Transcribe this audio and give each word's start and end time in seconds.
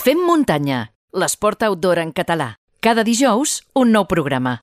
Fem 0.00 0.16
muntanya, 0.24 0.76
l'esport 1.12 1.60
outdoor 1.66 1.98
en 2.00 2.12
català. 2.16 2.54
Cada 2.80 3.02
dijous, 3.04 3.58
un 3.76 3.90
nou 3.92 4.06
programa. 4.08 4.54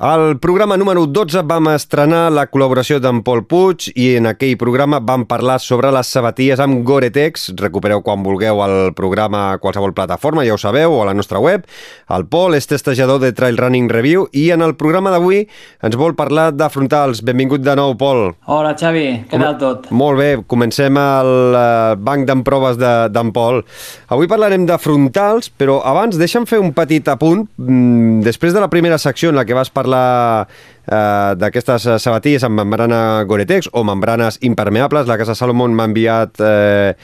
Al 0.00 0.38
programa 0.38 0.78
número 0.78 1.04
12 1.04 1.42
vam 1.44 1.66
estrenar 1.74 2.30
la 2.32 2.46
col·laboració 2.48 2.96
d'en 3.04 3.18
Pol 3.20 3.42
Puig 3.44 3.90
i 3.92 4.14
en 4.16 4.30
aquell 4.30 4.54
programa 4.56 4.96
vam 5.04 5.26
parlar 5.28 5.58
sobre 5.60 5.90
les 5.92 6.08
sabatilles 6.08 6.62
amb 6.64 6.78
Gore-Tex. 6.88 7.50
Recupereu 7.60 8.00
quan 8.00 8.22
vulgueu 8.24 8.62
el 8.64 8.94
programa 8.96 9.42
a 9.50 9.58
qualsevol 9.60 9.92
plataforma, 9.92 10.46
ja 10.48 10.54
ho 10.54 10.58
sabeu, 10.62 10.94
o 10.96 11.02
a 11.02 11.10
la 11.10 11.12
nostra 11.12 11.36
web. 11.36 11.66
El 12.08 12.24
Pol 12.32 12.56
és 12.56 12.64
testejador 12.70 13.20
de 13.20 13.34
Trail 13.36 13.60
Running 13.60 13.90
Review 13.92 14.24
i 14.32 14.46
en 14.56 14.64
el 14.64 14.72
programa 14.80 15.12
d'avui 15.12 15.42
ens 15.84 16.00
vol 16.00 16.16
parlar 16.16 16.48
de 16.56 16.70
frontals. 16.72 17.20
Benvingut 17.20 17.60
de 17.60 17.76
nou, 17.76 17.92
Pol. 18.00 18.30
Hola, 18.48 18.72
Xavi. 18.80 19.04
Què 19.28 19.42
tal 19.44 19.60
tot? 19.60 19.90
Molt 19.92 20.16
bé, 20.22 20.30
comencem 20.48 20.96
el 20.96 21.60
uh, 21.60 21.92
banc 22.00 22.24
d'emproves 22.24 22.80
d'en 22.80 23.12
de, 23.12 23.26
Pol. 23.36 23.60
Avui 24.16 24.32
parlarem 24.32 24.64
de 24.64 24.80
frontals, 24.80 25.52
però 25.52 25.82
abans 25.84 26.16
deixa'm 26.16 26.48
fer 26.48 26.64
un 26.64 26.72
petit 26.72 27.12
apunt. 27.12 27.44
Mm, 27.60 28.24
després 28.24 28.56
de 28.56 28.64
la 28.64 28.72
primera 28.72 28.96
secció 28.96 29.28
en 29.28 29.36
la 29.36 29.44
que 29.44 29.60
vas 29.60 29.68
parlar 29.68 29.89
parlar 29.90 30.46
eh, 30.86 31.34
d'aquestes 31.38 31.88
sabatilles 32.02 32.44
amb 32.46 32.60
membrana 32.60 33.24
Gore-Tex 33.28 33.70
o 33.72 33.84
membranes 33.84 34.38
impermeables. 34.42 35.08
La 35.08 35.18
Casa 35.18 35.34
Salomon 35.34 35.74
m'ha 35.74 35.88
enviat 35.90 36.40
eh, 36.40 36.94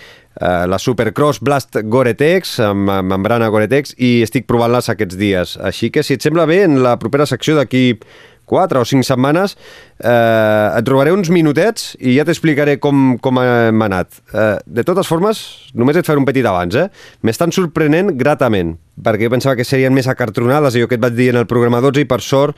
eh, 0.40 0.64
la 0.66 0.78
Supercross 0.78 1.42
Blast 1.42 1.80
Gore-Tex 1.82 2.60
amb 2.66 2.90
membrana 3.10 3.50
Gore-Tex 3.50 3.96
i 3.98 4.22
estic 4.26 4.46
provant-les 4.46 4.90
aquests 4.92 5.18
dies. 5.18 5.58
Així 5.58 5.90
que, 5.90 6.04
si 6.06 6.16
et 6.16 6.22
sembla 6.22 6.46
bé, 6.46 6.62
en 6.66 6.80
la 6.84 6.96
propera 7.00 7.26
secció 7.26 7.56
d'aquí 7.58 7.98
4 8.46 8.78
o 8.78 8.86
5 8.86 9.02
setmanes 9.02 9.56
eh, 9.98 10.78
et 10.78 10.86
trobaré 10.86 11.10
uns 11.10 11.32
minutets 11.34 11.96
i 11.98 12.14
ja 12.14 12.24
t'explicaré 12.24 12.76
com, 12.78 13.16
com 13.18 13.42
hem 13.42 13.82
anat. 13.82 14.22
Eh, 14.30 14.56
de 14.62 14.86
totes 14.86 15.10
formes, 15.10 15.42
només 15.74 15.98
et 15.98 16.06
faré 16.06 16.22
un 16.22 16.28
petit 16.28 16.46
abans, 16.46 16.78
eh? 16.78 16.86
M'estan 17.26 17.50
sorprenent 17.50 18.14
gratament, 18.14 18.76
perquè 19.02 19.26
jo 19.26 19.32
pensava 19.32 19.56
que 19.58 19.64
serien 19.66 19.94
més 19.94 20.08
acartronades, 20.08 20.76
allò 20.76 20.88
que 20.88 20.96
et 20.96 21.02
vaig 21.02 21.16
dir 21.16 21.30
en 21.32 21.40
el 21.40 21.48
programa 21.48 21.82
12, 21.84 22.04
i 22.04 22.08
per 22.08 22.20
sort 22.24 22.56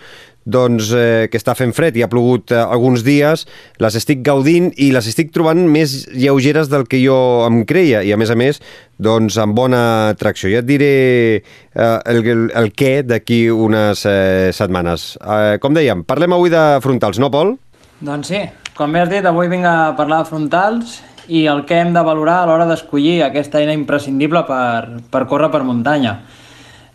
doncs, 0.48 0.92
eh, 0.96 1.28
que 1.28 1.36
està 1.36 1.54
fent 1.58 1.74
fred 1.76 1.96
i 1.98 2.04
ha 2.04 2.08
plogut 2.08 2.54
eh, 2.54 2.60
alguns 2.60 3.02
dies, 3.04 3.44
les 3.82 3.98
estic 3.98 4.22
gaudint 4.24 4.70
i 4.80 4.90
les 4.94 5.08
estic 5.10 5.32
trobant 5.34 5.60
més 5.68 6.06
lleugeres 6.14 6.70
del 6.72 6.86
que 6.88 7.02
jo 7.02 7.18
em 7.46 7.64
creia 7.68 8.00
i 8.06 8.14
a 8.14 8.20
més 8.20 8.32
a 8.32 8.38
més 8.38 8.62
doncs 8.96 9.36
amb 9.38 9.54
bona 9.58 10.14
tracció. 10.18 10.50
Ja 10.52 10.62
et 10.62 10.68
diré 10.68 10.92
eh, 11.36 11.98
el, 12.08 12.22
el, 12.22 12.46
el 12.62 12.72
què 12.72 13.02
d'aquí 13.04 13.46
unes 13.52 14.06
eh, 14.08 14.48
setmanes. 14.56 15.10
Eh, 15.20 15.58
com 15.60 15.76
dèiem, 15.76 16.06
parlem 16.08 16.38
avui 16.38 16.54
de 16.54 16.64
frontals, 16.84 17.20
no 17.20 17.32
Pol? 17.34 17.56
Doncs 17.98 18.30
sí, 18.30 18.40
com 18.78 18.94
bé 18.94 19.02
has 19.02 19.12
dit, 19.12 19.26
avui 19.26 19.50
vinc 19.50 19.66
a 19.66 19.92
parlar 19.98 20.22
de 20.22 20.30
frontals 20.30 21.00
i 21.28 21.44
el 21.46 21.64
que 21.68 21.78
hem 21.78 21.92
de 21.94 22.02
valorar 22.02 22.40
a 22.42 22.48
l'hora 22.48 22.66
d'escollir 22.66 23.22
aquesta 23.22 23.60
eina 23.60 23.76
imprescindible 23.76 24.42
per, 24.48 25.04
per 25.12 25.26
córrer 25.28 25.52
per 25.52 25.62
muntanya. 25.62 26.18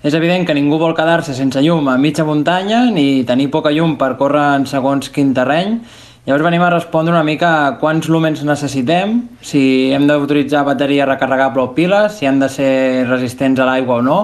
És 0.03 0.16
evident 0.17 0.44
que 0.44 0.56
ningú 0.58 0.75
vol 0.81 0.95
quedar-se 0.98 1.31
sense 1.38 1.62
llum 1.64 1.88
a 1.88 1.95
mitja 1.95 2.25
muntanya 2.28 2.90
ni 2.92 3.23
tenir 3.23 3.48
poca 3.53 3.72
llum 3.72 3.94
per 3.95 4.17
córrer 4.20 4.50
en 4.58 4.66
segons 4.67 5.08
quin 5.14 5.31
terreny. 5.38 5.78
Llavors 6.25 6.44
venim 6.44 6.64
a 6.64 6.72
respondre 6.73 7.14
una 7.14 7.23
mica 7.23 7.52
a 7.67 7.72
quants 7.80 8.09
lúmens 8.12 8.42
necessitem, 8.48 9.22
si 9.44 9.92
hem 9.95 10.08
d'utilitzar 10.08 10.66
bateria 10.68 11.08
recarregable 11.08 11.64
o 11.64 11.72
piles, 11.75 12.18
si 12.20 12.28
han 12.28 12.40
de 12.40 12.50
ser 12.52 13.08
resistents 13.08 13.59
a 13.59 13.68
l'aigua 13.68 14.02
o 14.02 14.03
no. 14.03 14.20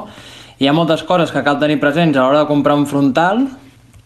Hi 0.60 0.68
ha 0.68 0.76
moltes 0.76 1.06
coses 1.08 1.32
que 1.32 1.44
cal 1.44 1.60
tenir 1.60 1.80
presents 1.80 2.18
a 2.18 2.24
l'hora 2.26 2.44
de 2.44 2.52
comprar 2.52 2.76
un 2.76 2.88
frontal, 2.88 3.46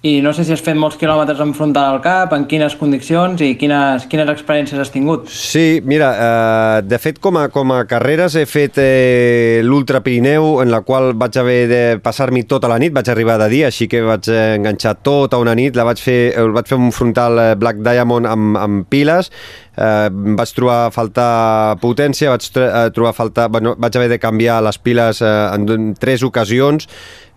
i 0.03 0.21
no 0.21 0.33
sé 0.35 0.43
si 0.43 0.51
has 0.51 0.59
fet 0.59 0.75
molts 0.75 0.97
quilòmetres 0.99 1.39
en 1.39 1.53
frontal 1.55 1.93
al 1.93 2.01
cap, 2.03 2.33
en 2.35 2.43
quines 2.51 2.73
condicions 2.75 3.39
i 3.39 3.53
quines, 3.55 4.03
quines 4.11 4.27
experiències 4.33 4.81
has 4.83 4.91
tingut. 4.91 5.29
Sí, 5.31 5.79
mira, 5.87 6.09
eh, 6.11 6.81
de 6.83 6.99
fet 6.99 7.21
com 7.23 7.39
a, 7.39 7.45
com 7.53 7.71
a 7.71 7.85
carreres 7.87 8.35
he 8.35 8.43
fet 8.43 8.81
eh, 8.83 9.61
l'Ultra 9.63 10.03
Pirineu 10.03 10.59
en 10.59 10.73
la 10.73 10.81
qual 10.83 11.13
vaig 11.15 11.39
haver 11.39 11.61
de 11.71 11.81
passar-m'hi 12.03 12.43
tota 12.51 12.67
la 12.67 12.81
nit, 12.83 12.91
vaig 12.91 13.13
arribar 13.13 13.37
de 13.45 13.47
dia, 13.55 13.71
així 13.71 13.87
que 13.87 14.03
vaig 14.03 14.27
enganxar 14.27 14.97
tota 15.07 15.39
una 15.39 15.55
nit, 15.55 15.79
la 15.79 15.87
vaig 15.87 16.03
fer, 16.03 16.19
vaig 16.51 16.67
fer 16.67 16.81
un 16.83 16.91
frontal 16.91 17.39
eh, 17.39 17.49
Black 17.55 17.79
Diamond 17.87 18.27
amb, 18.27 18.59
amb 18.59 18.89
piles, 18.91 19.31
eh, 19.77 20.09
vaig 20.11 20.53
trobar 20.55 20.79
a 20.85 20.93
faltar 20.93 21.77
potència, 21.81 22.31
vaig 22.33 22.47
eh, 22.55 22.87
trobar 22.95 23.13
a 23.13 23.17
faltar, 23.17 23.49
bueno, 23.53 23.75
vaig 23.77 23.99
haver 23.99 24.09
de 24.13 24.21
canviar 24.21 24.61
les 24.65 24.79
piles 24.79 25.21
eh, 25.21 25.35
en 25.53 25.93
tres 25.99 26.23
ocasions, 26.23 26.89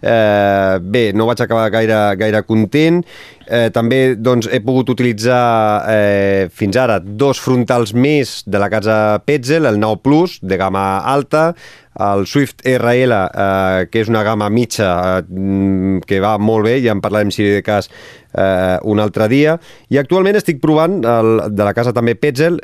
Eh, 0.03 0.79
bé, 0.83 1.13
no 1.17 1.25
vaig 1.27 1.41
acabar 1.41 1.71
gaire, 1.73 1.99
gaire 2.21 2.43
content. 2.47 3.01
Eh, 3.47 3.69
també 3.71 4.17
doncs, 4.19 4.49
he 4.51 4.59
pogut 4.65 4.91
utilitzar 4.91 5.87
eh, 5.93 6.47
fins 6.51 6.77
ara 6.83 6.99
dos 6.99 7.39
frontals 7.39 7.95
més 7.95 8.41
de 8.47 8.59
la 8.59 8.71
casa 8.73 9.21
Petzel, 9.23 9.69
el 9.71 9.79
9 9.79 10.03
Plus, 10.03 10.39
de 10.43 10.59
gamma 10.59 10.87
alta, 11.07 11.53
el 11.99 12.27
Swift 12.27 12.65
RL, 12.67 13.15
eh, 13.15 13.87
que 13.91 14.03
és 14.03 14.11
una 14.11 14.25
gamma 14.27 14.49
mitja 14.51 14.91
eh, 15.23 16.01
que 16.07 16.21
va 16.21 16.37
molt 16.43 16.67
bé, 16.67 16.81
ja 16.85 16.97
en 16.97 17.03
parlarem 17.05 17.31
si 17.31 17.47
de 17.47 17.63
cas 17.65 17.89
eh, 17.89 18.77
un 18.83 19.01
altre 19.01 19.31
dia, 19.33 19.57
i 19.89 20.01
actualment 20.03 20.37
estic 20.41 20.61
provant 20.61 20.99
el, 21.07 21.33
de 21.55 21.65
la 21.67 21.75
casa 21.77 21.95
també 21.97 22.17
Petzel, 22.19 22.59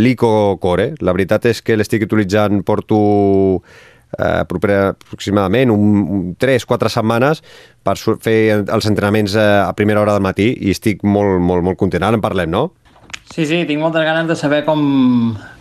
l'Ico 0.00 0.56
Core. 0.62 0.94
La 1.04 1.14
veritat 1.16 1.50
és 1.52 1.62
que 1.62 1.76
l'estic 1.76 2.08
utilitzant, 2.08 2.64
porto 2.64 3.00
eh, 4.18 4.42
proper, 4.48 4.76
aproximadament 4.94 5.72
un, 5.74 6.02
un 6.02 6.26
3-4 6.40 6.90
setmanes 6.92 7.44
per 7.84 7.96
fer 8.00 8.38
els 8.60 8.90
entrenaments 8.90 9.36
eh, 9.36 9.48
a 9.62 9.72
primera 9.76 10.02
hora 10.02 10.16
del 10.16 10.26
matí 10.26 10.52
i 10.58 10.74
estic 10.74 11.04
molt, 11.04 11.38
molt, 11.40 11.64
molt 11.66 11.80
content. 11.80 12.04
Ara 12.06 12.18
en 12.18 12.24
parlem, 12.24 12.50
no? 12.50 12.70
Sí, 13.30 13.44
sí, 13.46 13.60
tinc 13.62 13.78
moltes 13.78 14.02
ganes 14.02 14.26
de 14.26 14.34
saber 14.34 14.64
com, 14.66 14.80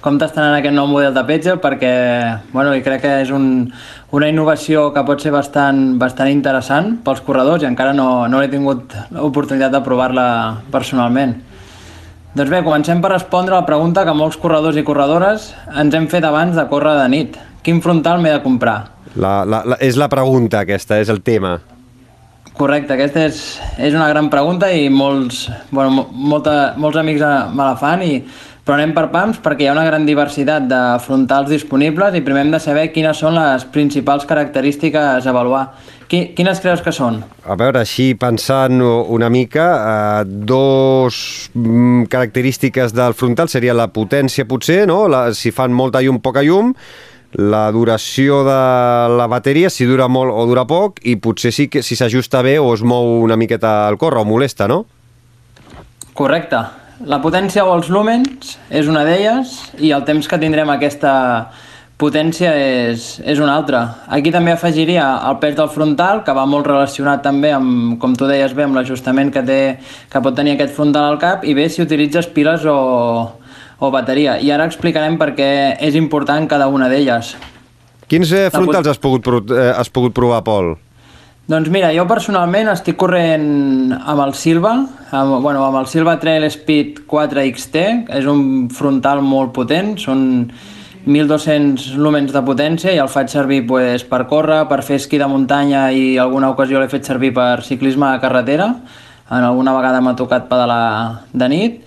com 0.02 0.16
t'estan 0.18 0.48
en 0.48 0.56
aquest 0.58 0.74
nou 0.74 0.88
model 0.90 1.14
de 1.14 1.22
Petzel 1.28 1.60
perquè 1.62 1.92
bueno, 2.50 2.72
crec 2.82 3.04
que 3.04 3.12
és 3.22 3.30
un, 3.30 3.68
una 4.18 4.30
innovació 4.32 4.88
que 4.96 5.04
pot 5.06 5.22
ser 5.22 5.30
bastant, 5.36 6.00
bastant 6.02 6.32
interessant 6.34 6.96
pels 7.06 7.22
corredors 7.28 7.62
i 7.62 7.70
encara 7.70 7.94
no, 7.94 8.26
no 8.26 8.42
he 8.42 8.50
tingut 8.50 8.96
l'oportunitat 9.14 9.76
de 9.76 9.84
provar-la 9.86 10.26
personalment. 10.74 11.36
Doncs 12.34 12.50
bé, 12.50 12.64
comencem 12.66 13.06
per 13.06 13.14
respondre 13.14 13.54
a 13.54 13.62
la 13.62 13.70
pregunta 13.70 14.02
que 14.06 14.18
molts 14.18 14.38
corredors 14.42 14.78
i 14.78 14.86
corredores 14.86 15.52
ens 15.70 15.94
hem 15.98 16.10
fet 16.10 16.26
abans 16.26 16.58
de 16.58 16.66
córrer 16.74 16.96
de 17.04 17.08
nit. 17.14 17.38
Quin 17.64 17.82
frontal 17.84 18.22
m'he 18.24 18.32
de 18.32 18.42
comprar? 18.44 18.78
La, 19.16 19.44
la, 19.44 19.64
la, 19.66 19.80
és 19.84 19.98
la 20.00 20.08
pregunta 20.12 20.64
aquesta, 20.64 21.00
és 21.02 21.10
el 21.12 21.22
tema. 21.26 21.58
Correcte, 22.60 22.96
aquesta 22.96 23.24
és, 23.24 23.42
és 23.80 23.96
una 23.96 24.10
gran 24.12 24.28
pregunta 24.32 24.68
i 24.72 24.90
molts, 24.92 25.46
bueno, 25.72 26.10
molta, 26.12 26.74
molts 26.76 27.00
amics 27.00 27.24
me 27.56 27.64
la 27.64 27.76
fan, 27.80 28.04
i, 28.04 28.18
però 28.70 28.76
anem 28.78 28.92
per 28.94 29.08
pams 29.10 29.40
perquè 29.42 29.66
hi 29.66 29.70
ha 29.72 29.74
una 29.74 29.86
gran 29.88 30.04
diversitat 30.06 30.68
de 30.70 30.80
frontals 31.02 31.48
disponibles 31.50 32.14
i 32.14 32.22
primer 32.22 32.44
hem 32.44 32.52
de 32.54 32.60
saber 32.62 32.90
quines 32.94 33.18
són 33.18 33.34
les 33.40 33.64
principals 33.74 34.28
característiques 34.30 35.26
a 35.26 35.32
avaluar. 35.32 35.64
Quines 36.10 36.62
creus 36.62 36.82
que 36.86 36.94
són? 36.94 37.20
A 37.46 37.58
veure, 37.58 37.82
així 37.82 38.12
pensant 38.18 38.82
una 38.82 39.30
mica, 39.30 39.66
eh, 39.78 40.24
dos 40.26 41.50
mm, 41.54 42.08
característiques 42.10 42.94
del 42.98 43.18
frontal 43.18 43.50
seria 43.50 43.78
la 43.78 43.88
potència 43.94 44.46
potser, 44.50 44.84
no? 44.90 45.04
La, 45.10 45.28
si 45.38 45.54
fan 45.54 45.74
molta 45.74 46.02
llum, 46.06 46.18
poca 46.22 46.42
llum, 46.46 46.74
la 47.34 47.70
duració 47.72 48.42
de 48.44 48.60
la 49.18 49.28
bateria, 49.30 49.70
si 49.70 49.86
dura 49.86 50.08
molt 50.10 50.34
o 50.34 50.46
dura 50.50 50.66
poc, 50.66 51.00
i 51.06 51.16
potser 51.22 51.54
sí 51.54 51.68
que 51.70 51.84
si 51.86 51.96
s'ajusta 51.96 52.42
bé 52.42 52.58
o 52.60 52.74
es 52.74 52.82
mou 52.82 53.20
una 53.22 53.38
miqueta 53.38 53.88
al 53.88 53.98
córrer 54.02 54.24
o 54.24 54.26
molesta, 54.26 54.68
no? 54.68 54.86
Correcte. 56.14 56.64
La 57.08 57.22
potència 57.24 57.64
o 57.64 57.72
els 57.78 57.88
lúmens 57.88 58.58
és 58.70 58.90
una 58.92 59.06
d'elles 59.08 59.54
i 59.80 59.94
el 59.96 60.04
temps 60.04 60.28
que 60.28 60.40
tindrem 60.42 60.68
aquesta 60.74 61.14
potència 62.00 62.52
és, 62.56 63.20
és 63.28 63.40
una 63.44 63.54
altra. 63.60 63.82
Aquí 64.08 64.32
també 64.32 64.54
afegiria 64.54 65.06
el 65.30 65.38
pes 65.40 65.56
del 65.56 65.70
frontal, 65.72 66.24
que 66.24 66.36
va 66.36 66.46
molt 66.48 66.68
relacionat 66.68 67.24
també 67.24 67.52
amb, 67.56 67.98
com 68.00 68.16
tu 68.16 68.28
deies 68.28 68.56
bé, 68.56 68.66
amb 68.68 68.80
l'ajustament 68.80 69.32
que, 69.36 69.44
té, 69.44 69.60
que 70.12 70.22
pot 70.24 70.36
tenir 70.36 70.56
aquest 70.56 70.76
frontal 70.76 71.10
al 71.10 71.20
cap 71.20 71.44
i 71.44 71.56
bé 71.56 71.68
si 71.70 71.84
utilitzes 71.84 72.32
piles 72.36 72.64
o, 72.68 72.78
o 73.80 73.92
bateria. 73.92 74.38
I 74.40 74.52
ara 74.52 74.68
explicarem 74.68 75.18
per 75.20 75.34
què 75.38 75.50
és 75.80 75.96
important 75.96 76.48
cada 76.52 76.68
una 76.68 76.90
d'elles. 76.92 77.34
Quins 78.10 78.32
eh, 78.34 78.48
frontals 78.54 78.90
has 78.90 79.00
pogut, 79.02 79.28
eh, 79.54 79.72
has 79.76 79.90
pogut 79.94 80.16
provar, 80.18 80.44
Pol? 80.44 80.74
Doncs 81.50 81.70
mira, 81.74 81.90
jo 81.96 82.04
personalment 82.06 82.68
estic 82.70 82.98
corrent 83.02 83.94
amb 83.98 84.22
el 84.22 84.36
Silva, 84.38 84.74
amb, 85.10 85.40
bueno, 85.42 85.64
amb 85.66 85.80
el 85.80 85.88
Silva 85.90 86.20
Trail 86.22 86.46
Speed 86.46 87.08
4 87.10 87.46
XT, 87.56 87.86
és 88.20 88.28
un 88.30 88.68
frontal 88.70 89.24
molt 89.26 89.56
potent, 89.56 89.96
són 89.98 90.22
1.200 91.10 91.96
lúmens 91.98 92.36
de 92.36 92.44
potència 92.46 92.94
i 92.94 93.00
el 93.02 93.10
faig 93.10 93.32
servir 93.34 93.64
pues, 93.66 94.06
per 94.06 94.28
córrer, 94.30 94.62
per 94.70 94.84
fer 94.86 95.00
esquí 95.02 95.18
de 95.18 95.30
muntanya 95.32 95.88
i 95.90 96.20
alguna 96.22 96.52
ocasió 96.54 96.78
l'he 96.78 96.92
fet 96.92 97.10
servir 97.10 97.32
per 97.34 97.64
ciclisme 97.66 98.06
a 98.12 98.20
carretera, 98.22 98.70
en 99.30 99.46
alguna 99.48 99.74
vegada 99.74 100.04
m'ha 100.06 100.14
tocat 100.20 100.46
pedalar 100.52 101.26
de 101.34 101.50
nit, 101.50 101.82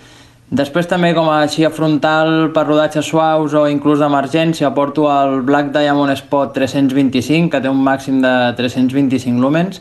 Després 0.53 0.85
també 0.85 1.15
com 1.17 1.31
a 1.33 1.39
així 1.47 1.65
frontal 1.73 2.51
per 2.53 2.67
rodatges 2.67 3.07
suaus 3.09 3.55
o 3.57 3.63
inclús 3.73 4.03
d'emergència 4.03 4.69
porto 4.77 5.07
el 5.09 5.39
Black 5.49 5.71
Diamond 5.73 6.13
Spot 6.21 6.53
325 6.53 7.49
que 7.55 7.61
té 7.65 7.71
un 7.73 7.81
màxim 7.81 8.19
de 8.21 8.33
325 8.59 9.41
lúmens 9.41 9.81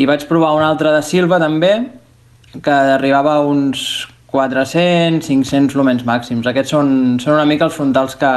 i 0.00 0.08
vaig 0.08 0.24
provar 0.24 0.54
un 0.56 0.64
altre 0.64 0.94
de 0.94 1.02
Silva 1.04 1.36
també 1.42 1.74
que 2.64 2.78
arribava 2.96 3.34
a 3.36 3.44
uns 3.44 4.06
400-500 4.32 5.76
lúmens 5.76 6.08
màxims. 6.08 6.48
Aquests 6.48 6.72
són, 6.72 6.90
són 7.20 7.36
una 7.36 7.44
mica 7.44 7.68
els 7.68 7.76
frontals 7.76 8.16
que, 8.16 8.32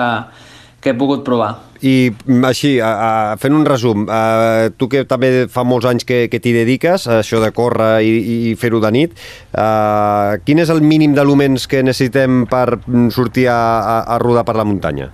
que 0.84 0.92
he 0.92 1.00
pogut 1.00 1.24
provar. 1.24 1.54
I 1.81 2.12
així, 2.48 2.74
a, 2.84 2.90
a, 2.90 3.38
fent 3.40 3.56
un 3.56 3.64
resum, 3.68 4.06
a, 4.12 4.70
tu 4.76 4.90
que 4.92 5.06
també 5.08 5.48
fa 5.52 5.64
molts 5.64 5.88
anys 5.88 6.08
que, 6.08 6.26
que 6.31 6.42
t'hi 6.44 6.54
dediques, 6.58 7.08
a 7.08 7.22
això 7.24 7.40
de 7.44 7.52
córrer 7.56 8.02
i, 8.04 8.18
i 8.52 8.56
fer-ho 8.60 8.81
de 8.84 8.92
nit, 8.92 9.16
a, 9.54 10.40
quin 10.44 10.60
és 10.60 10.72
el 10.74 10.84
mínim 10.84 11.16
de 11.16 11.24
lumens 11.24 11.70
que 11.72 11.84
necessitem 11.86 12.44
per 12.52 12.81
sortir 13.16 13.48
a, 13.48 13.60
a, 13.80 13.96
a 14.16 14.20
rodar 14.20 14.44
per 14.48 14.58
la 14.60 14.68
muntanya? 14.68 15.10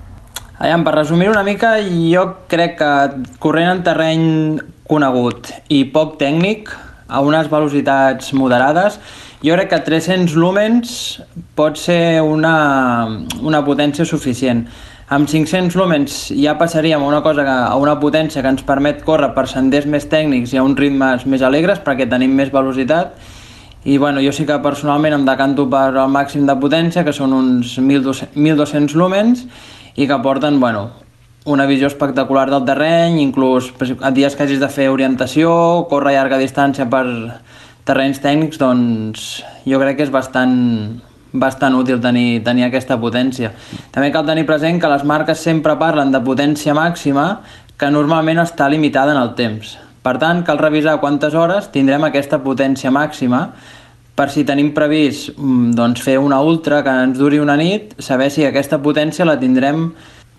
Aviam, 0.56 0.86
per 0.88 0.96
resumir 0.96 1.28
una 1.30 1.44
mica, 1.44 1.76
jo 1.84 2.26
crec 2.50 2.78
que 2.80 2.92
corrent 3.44 3.74
en 3.74 3.84
terreny 3.86 4.26
conegut 4.88 5.52
i 5.74 5.84
poc 5.92 6.16
tècnic, 6.22 6.72
a 7.08 7.22
unes 7.22 7.50
velocitats 7.52 8.32
moderades, 8.34 8.98
jo 9.46 9.54
crec 9.54 9.70
que 9.70 9.82
300 9.86 10.34
lumens 10.40 11.22
pot 11.58 11.78
ser 11.78 12.22
una, 12.26 12.56
una 13.42 13.62
potència 13.66 14.08
suficient. 14.10 14.66
Amb 15.06 15.30
500 15.30 15.76
lumens 15.78 16.14
ja 16.34 16.56
passaríem 16.58 17.04
a 17.04 17.06
una 17.06 17.22
cosa 17.22 17.44
que, 17.46 17.54
a 17.54 17.76
una 17.78 17.94
potència 18.02 18.42
que 18.42 18.50
ens 18.50 18.64
permet 18.66 19.04
córrer 19.06 19.36
per 19.36 19.44
senders 19.46 19.86
més 19.86 20.08
tècnics 20.10 20.56
i 20.56 20.58
a 20.58 20.64
uns 20.66 20.80
ritmes 20.82 21.28
més 21.30 21.44
alegres 21.46 21.78
perquè 21.86 22.08
tenim 22.10 22.34
més 22.34 22.50
velocitat. 22.50 23.14
I 23.86 24.00
bueno, 24.02 24.18
jo 24.26 24.34
sí 24.34 24.48
que 24.50 24.58
personalment 24.64 25.14
em 25.14 25.28
decanto 25.28 25.68
per 25.70 25.92
al 25.94 26.10
màxim 26.10 26.48
de 26.50 26.58
potència 26.58 27.04
que 27.06 27.14
són 27.14 27.38
uns 27.38 27.78
1200, 27.78 28.34
1200 28.34 28.98
lumens 28.98 29.46
i 29.94 30.08
que 30.10 30.18
porten 30.26 30.58
bueno, 30.60 30.88
una 31.46 31.68
visió 31.70 31.86
espectacular 31.86 32.50
del 32.50 32.66
terreny, 32.66 33.22
inclús 33.22 33.70
a 34.02 34.10
dies 34.10 34.34
que 34.34 34.48
hagis 34.48 34.60
de 34.60 34.74
fer 34.74 34.90
orientació, 34.90 35.86
córrer 35.86 36.16
a 36.16 36.24
llarga 36.24 36.42
distància 36.42 36.90
per 36.90 37.06
terrenys 37.86 38.24
tècnics, 38.26 38.58
doncs 38.58 39.28
jo 39.70 39.78
crec 39.78 40.00
que 40.00 40.10
és 40.10 40.14
bastant, 40.14 40.56
bastant 41.42 41.76
útil 41.78 42.02
tenir, 42.02 42.42
tenir 42.44 42.68
aquesta 42.68 42.98
potència. 43.02 43.54
També 43.92 44.12
cal 44.12 44.26
tenir 44.28 44.46
present 44.48 44.82
que 44.82 44.92
les 44.92 45.06
marques 45.08 45.40
sempre 45.40 45.78
parlen 45.80 46.12
de 46.14 46.22
potència 46.24 46.76
màxima 46.78 47.42
que 47.78 47.92
normalment 47.92 48.40
està 48.44 48.70
limitada 48.72 49.16
en 49.16 49.22
el 49.22 49.34
temps. 49.36 49.76
Per 50.06 50.18
tant, 50.22 50.44
cal 50.46 50.62
revisar 50.62 51.00
quantes 51.02 51.34
hores 51.34 51.72
tindrem 51.74 52.04
aquesta 52.06 52.40
potència 52.44 52.92
màxima 52.94 53.48
per 54.16 54.30
si 54.32 54.46
tenim 54.48 54.70
previst 54.76 55.34
mm, 55.36 55.74
doncs, 55.76 56.04
fer 56.06 56.20
una 56.22 56.40
ultra 56.42 56.82
que 56.86 56.94
ens 57.06 57.18
duri 57.20 57.42
una 57.44 57.58
nit, 57.60 57.98
saber 58.00 58.30
si 58.32 58.46
aquesta 58.48 58.80
potència 58.84 59.28
la 59.28 59.36
tindrem 59.42 59.90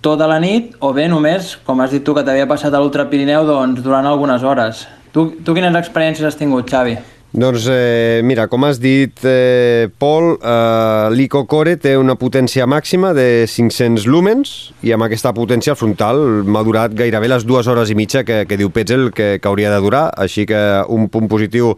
tota 0.01 0.29
la 0.31 0.39
nit 0.41 0.77
o 0.81 0.93
bé 0.97 1.09
només, 1.13 1.57
com 1.67 1.83
has 1.83 1.93
dit 1.93 2.05
tu, 2.05 2.15
que 2.17 2.25
t'havia 2.25 2.47
passat 2.49 2.73
a 2.73 2.81
l'Ultra 2.81 3.09
Pirineu, 3.11 3.45
doncs 3.49 3.83
durant 3.85 4.07
algunes 4.07 4.47
hores. 4.47 4.87
Tu, 5.13 5.29
tu 5.45 5.57
quines 5.57 5.77
experiències 5.77 6.29
has 6.29 6.39
tingut, 6.39 6.71
Xavi? 6.71 6.97
Doncs 7.37 7.67
eh, 7.69 8.23
mira, 8.25 8.47
com 8.49 8.65
has 8.65 8.79
dit, 8.81 9.13
eh, 9.29 9.91
Pol, 9.99 10.39
eh, 10.41 11.09
l'Ico 11.13 11.43
Core 11.45 11.75
té 11.77 11.93
una 12.01 12.15
potència 12.17 12.65
màxima 12.65 13.11
de 13.13 13.45
500 13.45 14.07
lúmens 14.09 14.53
i 14.81 14.95
amb 14.97 15.05
aquesta 15.05 15.35
potència 15.37 15.75
el 15.75 15.77
frontal 15.77 16.23
m'ha 16.49 16.63
durat 16.65 16.95
gairebé 16.97 17.29
les 17.29 17.45
dues 17.45 17.69
hores 17.69 17.93
i 17.93 17.99
mitja 17.99 18.25
que, 18.25 18.47
que 18.49 18.57
diu 18.57 18.73
Petzel 18.73 19.11
que, 19.13 19.35
que 19.37 19.51
hauria 19.51 19.75
de 19.75 19.83
durar, 19.85 20.07
així 20.17 20.47
que 20.49 20.63
un 20.89 21.11
punt 21.13 21.29
positiu 21.29 21.75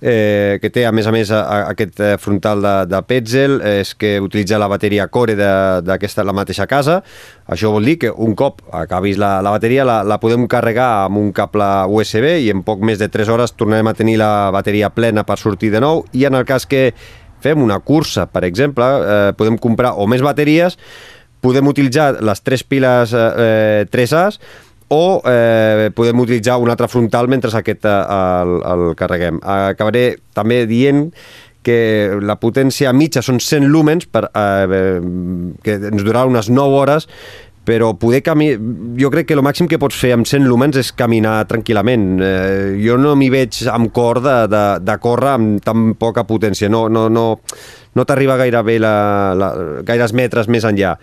eh, 0.00 0.58
que 0.62 0.70
té 0.70 0.84
a 0.86 0.92
més 0.92 1.06
a 1.06 1.12
més 1.14 1.30
a, 1.30 1.40
a, 1.42 1.58
aquest 1.72 2.00
eh, 2.00 2.14
frontal 2.20 2.62
de, 2.64 2.74
de 2.90 3.00
Petzel 3.06 3.58
és 3.74 3.94
que 3.98 4.16
utilitza 4.22 4.58
la 4.60 4.68
bateria 4.70 5.08
Core 5.08 5.36
d'aquesta 5.36 6.24
la 6.24 6.34
mateixa 6.36 6.66
casa. 6.70 7.00
Això 7.46 7.72
vol 7.74 7.84
dir 7.84 7.98
que 8.02 8.10
un 8.10 8.36
cop 8.38 8.62
acabis 8.74 9.18
la, 9.20 9.36
la 9.44 9.54
bateria 9.54 9.84
la, 9.86 10.02
la 10.06 10.20
podem 10.22 10.46
carregar 10.50 11.06
amb 11.06 11.20
un 11.20 11.32
cable 11.36 11.68
USB 11.92 12.30
i 12.46 12.52
en 12.52 12.64
poc 12.66 12.84
més 12.84 13.02
de 13.02 13.10
3 13.12 13.32
hores 13.34 13.56
tornarem 13.56 13.90
a 13.90 13.96
tenir 13.96 14.18
la 14.20 14.50
bateria 14.54 14.90
plena 14.94 15.26
per 15.28 15.38
sortir 15.40 15.72
de 15.74 15.82
nou 15.84 16.04
i 16.12 16.24
en 16.28 16.38
el 16.38 16.48
cas 16.48 16.66
que 16.66 16.90
fem 17.44 17.60
una 17.60 17.76
cursa, 17.84 18.24
per 18.32 18.44
exemple, 18.48 18.84
eh, 18.84 19.32
podem 19.36 19.58
comprar 19.60 19.94
o 20.00 20.06
més 20.08 20.24
bateries, 20.24 20.78
podem 21.44 21.68
utilitzar 21.68 22.22
les 22.24 22.40
tres 22.40 22.64
piles 22.64 23.12
eh, 23.12 23.84
3As 23.92 24.40
o 24.92 25.22
eh, 25.28 25.90
podem 25.94 26.20
utilitzar 26.20 26.58
un 26.60 26.70
altre 26.72 26.88
frontal 26.88 27.28
mentre 27.30 27.52
aquest 27.56 27.88
eh, 27.88 27.94
el, 27.94 28.58
el 28.72 28.84
carreguem. 28.98 29.40
Acabaré 29.40 30.06
també 30.36 30.64
dient 30.70 31.08
que 31.64 32.12
la 32.20 32.36
potència 32.36 32.92
mitja 32.92 33.22
són 33.24 33.40
100 33.40 33.64
lúmens, 33.72 34.04
per, 34.06 34.26
eh, 34.36 35.00
que 35.64 35.78
ens 35.80 36.04
durarà 36.04 36.26
unes 36.28 36.50
9 36.52 36.80
hores, 36.82 37.08
però 37.64 37.94
poder 37.98 38.22
caminar... 38.22 38.58
Jo 39.00 39.10
crec 39.10 39.28
que 39.28 39.36
el 39.36 39.42
màxim 39.44 39.68
que 39.70 39.80
pots 39.80 39.96
fer 39.98 40.12
amb 40.14 40.28
100 40.28 40.44
lúmens 40.48 40.76
és 40.80 40.92
caminar 40.96 41.38
tranquil·lament. 41.50 42.10
Eh, 42.22 42.74
jo 42.84 42.98
no 43.00 43.14
m'hi 43.18 43.30
veig 43.32 43.62
amb 43.72 43.90
cor 43.96 44.20
de, 44.24 44.36
de, 44.52 44.64
de 44.84 44.98
córrer 45.02 45.32
amb 45.38 45.64
tan 45.64 45.94
poca 46.00 46.26
potència. 46.28 46.68
No, 46.72 46.86
no, 46.92 47.06
no, 47.08 47.24
no 47.94 48.04
t'arriba 48.04 48.36
gairebé 48.40 48.76
la, 48.82 48.94
la, 49.38 49.48
gaires 49.86 50.12
metres 50.12 50.50
més 50.52 50.66
enllà. 50.68 50.94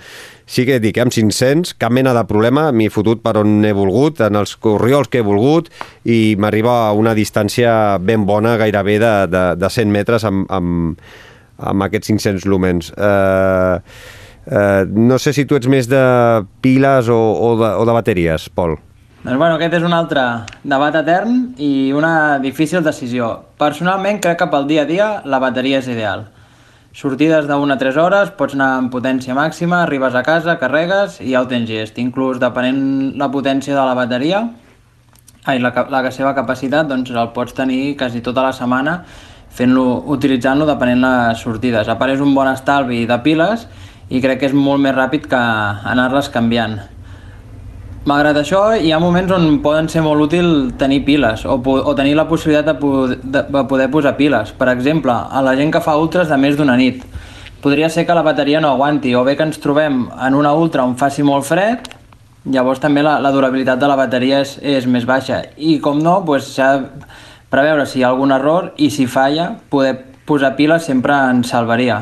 Sí 0.52 0.66
que 0.68 0.78
dic, 0.84 1.00
eh, 1.00 1.06
amb 1.06 1.16
500, 1.16 1.74
cap 1.82 1.94
mena 1.96 2.14
de 2.18 2.24
problema, 2.30 2.70
m'he 2.76 2.92
fotut 2.94 3.24
per 3.26 3.38
on 3.42 3.66
he 3.66 3.74
volgut, 3.76 4.22
en 4.28 4.38
els 4.40 4.56
corriols 4.62 5.10
que 5.10 5.22
he 5.22 5.26
volgut, 5.26 5.72
i 6.06 6.38
m'arriba 6.38 6.78
a 6.86 6.96
una 6.98 7.16
distància 7.18 7.98
ben 8.04 8.28
bona, 8.30 8.58
gairebé 8.62 9.00
de, 9.02 9.14
de, 9.32 9.46
de 9.58 9.70
100 9.82 9.94
metres 9.98 10.28
amb, 10.28 10.46
amb, 10.52 11.06
amb 11.72 11.88
aquests 11.88 12.14
500 12.14 12.50
lúmens. 12.52 12.92
Eh, 12.98 14.20
eh, 14.46 14.86
no 14.88 15.20
sé 15.20 15.34
si 15.34 15.46
tu 15.46 15.58
ets 15.58 15.70
més 15.70 15.90
de 15.92 16.02
piles 16.62 17.10
o, 17.10 17.20
o, 17.20 17.54
de, 17.60 17.74
o 17.78 17.86
de 17.86 17.96
bateries, 17.98 18.50
Pol. 18.50 18.78
Doncs 19.22 19.38
bueno, 19.38 19.56
aquest 19.56 19.76
és 19.78 19.84
un 19.86 19.94
altre 19.94 20.22
debat 20.66 20.96
etern 20.98 21.54
i 21.62 21.92
una 21.94 22.40
difícil 22.42 22.82
decisió. 22.82 23.36
Personalment 23.62 24.18
crec 24.24 24.40
que 24.40 24.48
pel 24.50 24.66
dia 24.70 24.82
a 24.82 24.90
dia 24.90 25.10
la 25.30 25.38
bateria 25.44 25.82
és 25.84 25.90
ideal. 25.94 26.26
Sortides 26.98 27.46
de 27.48 27.56
1 27.56 27.72
a 27.72 27.78
3 27.80 28.00
hores, 28.02 28.32
pots 28.36 28.58
anar 28.58 28.72
amb 28.80 28.92
potència 28.92 29.36
màxima, 29.38 29.84
arribes 29.84 30.18
a 30.18 30.24
casa, 30.26 30.58
carregues 30.60 31.22
i 31.22 31.30
ja 31.36 31.44
ho 31.44 31.48
tens 31.48 31.70
gest. 31.70 32.02
Inclús 32.02 32.42
depenent 32.42 33.14
la 33.22 33.30
potència 33.32 33.78
de 33.78 33.86
la 33.86 33.94
bateria, 33.96 34.42
ai, 35.46 35.62
la, 35.62 35.72
la 35.90 36.02
seva 36.12 36.34
capacitat, 36.36 36.90
doncs 36.90 37.14
el 37.14 37.30
pots 37.36 37.54
tenir 37.56 37.96
quasi 38.02 38.20
tota 38.26 38.44
la 38.44 38.52
setmana 38.58 39.04
fent-lo, 39.56 39.86
utilitzant-lo 40.18 40.66
depenent 40.68 41.06
les 41.06 41.46
sortides. 41.46 41.88
Apareix 41.94 42.20
un 42.24 42.34
bon 42.36 42.50
estalvi 42.52 43.06
de 43.08 43.18
piles 43.24 43.68
i 44.12 44.20
crec 44.20 44.42
que 44.42 44.50
és 44.52 44.56
molt 44.56 44.84
més 44.84 44.96
ràpid 44.96 45.30
que 45.32 45.40
anar-les 45.92 46.28
canviant. 46.34 46.80
Malgrat 48.10 48.40
això, 48.42 48.60
hi 48.82 48.90
ha 48.92 49.00
moments 49.00 49.32
on 49.36 49.60
poden 49.62 49.88
ser 49.90 50.02
molt 50.02 50.26
útil 50.26 50.72
tenir 50.82 51.04
piles 51.06 51.44
o, 51.46 51.60
o 51.62 51.92
tenir 51.96 52.16
la 52.18 52.26
possibilitat 52.28 52.72
de 52.72 52.74
poder, 52.82 53.18
de, 53.22 53.44
de 53.46 53.62
poder 53.70 53.92
posar 53.94 54.16
piles. 54.18 54.56
Per 54.58 54.72
exemple, 54.72 55.14
a 55.14 55.44
la 55.46 55.54
gent 55.56 55.70
que 55.72 55.84
fa 55.86 55.94
ultres 56.02 56.32
de 56.32 56.40
més 56.42 56.58
d'una 56.58 56.80
nit. 56.80 57.06
Podria 57.62 57.92
ser 57.94 58.08
que 58.08 58.16
la 58.18 58.26
bateria 58.26 58.60
no 58.60 58.72
aguanti 58.74 59.14
o 59.14 59.22
bé 59.24 59.36
que 59.38 59.46
ens 59.46 59.62
trobem 59.62 60.08
en 60.18 60.38
una 60.38 60.56
ultra 60.58 60.82
on 60.82 60.96
faci 60.98 61.22
molt 61.22 61.46
fred, 61.46 61.92
llavors 62.50 62.82
també 62.82 63.04
la, 63.06 63.20
la 63.22 63.30
durabilitat 63.32 63.78
de 63.78 63.92
la 63.92 64.00
bateria 64.00 64.42
és, 64.42 64.56
és 64.66 64.90
més 64.90 65.06
baixa. 65.06 65.44
I 65.62 65.78
com 65.80 66.02
no, 66.02 66.18
doncs 66.26 66.50
s'ha 66.56 66.72
de 66.80 67.06
preveure 67.54 67.86
si 67.86 68.00
hi 68.00 68.04
ha 68.08 68.10
algun 68.10 68.34
error 68.34 68.72
i 68.82 68.90
si 68.90 69.06
falla, 69.06 69.52
poder 69.70 69.94
posar 70.26 70.56
piles 70.58 70.90
sempre 70.90 71.14
ens 71.30 71.54
salvaria. 71.54 72.02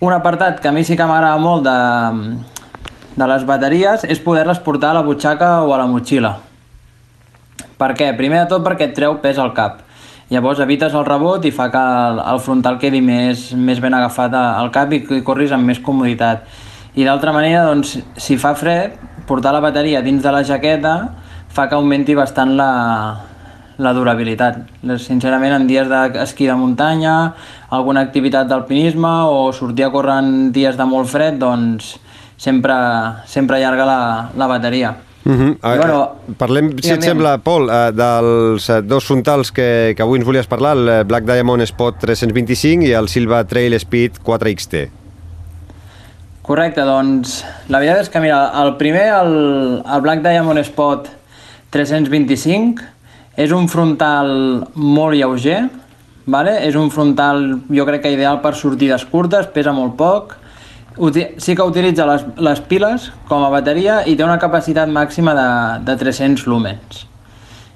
Un 0.00 0.14
apartat 0.14 0.60
que 0.60 0.68
a 0.68 0.72
mi 0.72 0.80
sí 0.80 0.96
que 0.96 1.04
m'agrada 1.04 1.36
molt 1.36 1.66
de, 1.66 1.72
de 3.20 3.26
les 3.28 3.42
bateries 3.44 4.06
és 4.08 4.22
poder-les 4.24 4.60
portar 4.64 4.94
a 4.94 4.96
la 4.96 5.02
butxaca 5.04 5.50
o 5.60 5.74
a 5.74 5.80
la 5.82 5.84
motxilla. 5.90 6.38
Per 7.76 7.90
què? 7.98 8.08
Primer 8.16 8.38
de 8.40 8.46
tot 8.54 8.64
perquè 8.64 8.88
et 8.88 8.96
treu 8.96 9.18
pes 9.20 9.36
al 9.36 9.52
cap. 9.52 9.82
Llavors 10.32 10.62
evites 10.64 10.96
el 10.96 11.04
rebot 11.04 11.44
i 11.44 11.52
fa 11.52 11.68
que 11.68 11.84
el, 11.84 12.22
el 12.32 12.40
frontal 12.40 12.78
quedi 12.80 13.02
més, 13.04 13.50
més 13.52 13.84
ben 13.84 13.92
agafat 13.92 14.32
al 14.40 14.72
cap 14.72 14.92
i, 14.96 15.02
i 15.18 15.22
corris 15.26 15.52
amb 15.52 15.68
més 15.68 15.84
comoditat. 15.84 16.48
I 16.96 17.04
d'altra 17.04 17.36
manera, 17.36 17.66
doncs, 17.68 17.98
si 18.16 18.40
fa 18.40 18.54
fred, 18.56 18.96
portar 19.28 19.52
la 19.52 19.60
bateria 19.60 20.00
dins 20.00 20.24
de 20.24 20.32
la 20.32 20.40
jaqueta 20.48 20.94
fa 21.52 21.68
que 21.68 21.76
augmenti 21.76 22.16
bastant 22.16 22.56
la, 22.56 22.70
la 23.80 23.92
durabilitat. 23.96 24.60
Sincerament, 25.00 25.54
en 25.56 25.66
dies 25.68 25.88
d'esquí 25.88 26.48
de 26.48 26.56
muntanya, 26.58 27.16
alguna 27.72 28.04
activitat 28.06 28.48
d'alpinisme 28.50 29.10
o 29.30 29.50
sortir 29.56 29.88
a 29.88 29.92
córrer 29.94 30.18
en 30.20 30.32
dies 30.52 30.76
de 30.76 30.86
molt 30.88 31.08
fred, 31.10 31.38
doncs 31.40 31.94
sempre, 32.40 32.74
sempre 33.26 33.58
allarga 33.58 33.86
la, 33.88 34.02
la 34.36 34.50
bateria. 34.50 34.96
Uh 35.24 35.32
-huh. 35.32 35.50
I, 35.52 35.76
bueno, 35.76 36.16
Parlem, 36.38 36.76
si 36.80 36.92
et 36.92 37.02
sembla, 37.02 37.38
Pol, 37.38 37.68
uh, 37.68 37.92
dels 37.92 38.68
uh, 38.68 38.80
dos 38.82 39.04
frontals 39.04 39.52
que, 39.52 39.92
que 39.96 40.02
avui 40.02 40.18
ens 40.18 40.26
volies 40.26 40.46
parlar, 40.46 40.76
el 40.76 41.04
Black 41.04 41.26
Diamond 41.26 41.62
Spot 41.62 41.94
325 42.00 42.86
i 42.86 42.92
el 42.92 43.08
Silva 43.08 43.44
Trail 43.44 43.74
Speed 43.74 44.12
4XT. 44.24 44.88
Correcte, 46.42 46.80
doncs 46.80 47.44
la 47.68 47.78
veritat 47.78 48.00
és 48.00 48.08
que, 48.08 48.20
mira, 48.20 48.50
el 48.62 48.76
primer, 48.76 49.12
el, 49.12 49.82
el 49.84 50.00
Black 50.00 50.22
Diamond 50.22 50.58
Spot 50.58 51.08
325, 51.70 52.82
és 53.36 53.52
un 53.52 53.68
frontal 53.68 54.30
molt 54.74 55.14
lleuger, 55.14 55.62
vale? 56.26 56.56
és 56.66 56.76
un 56.76 56.90
frontal, 56.90 57.60
jo 57.70 57.86
crec 57.86 58.04
que 58.04 58.14
ideal 58.14 58.40
per 58.42 58.54
sortides 58.58 59.04
curtes, 59.10 59.50
pesa 59.54 59.74
molt 59.76 59.96
poc, 59.98 60.36
sí 61.38 61.54
que 61.54 61.62
utilitza 61.62 62.06
les, 62.06 62.24
les 62.36 62.60
piles 62.60 63.10
com 63.28 63.44
a 63.44 63.52
bateria 63.52 64.02
i 64.06 64.16
té 64.16 64.26
una 64.26 64.40
capacitat 64.42 64.90
màxima 64.90 65.34
de, 65.38 65.48
de 65.86 65.96
300 65.96 66.46
lúmens. 66.50 67.06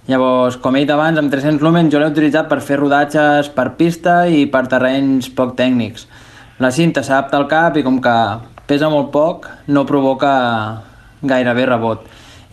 Llavors, 0.05 0.59
com 0.61 0.75
he 0.77 0.83
dit 0.83 0.91
abans, 0.93 1.17
amb 1.17 1.33
300 1.33 1.63
lúmens 1.65 1.93
jo 1.93 2.01
l'he 2.01 2.11
utilitzat 2.11 2.51
per 2.51 2.61
fer 2.61 2.77
rodatges 2.77 3.49
per 3.55 3.71
pista 3.79 4.25
i 4.29 4.45
per 4.53 4.67
terrenys 4.69 5.31
poc 5.33 5.55
tècnics. 5.57 6.05
La 6.61 6.69
cinta 6.71 7.03
s'adapta 7.03 7.39
al 7.41 7.49
cap 7.49 7.79
i 7.81 7.85
com 7.87 7.97
que 8.05 8.17
pesa 8.69 8.91
molt 8.93 9.09
poc, 9.15 9.49
no 9.73 9.87
provoca, 9.89 10.35
gairebé 11.25 11.65
rebot. 11.71 12.05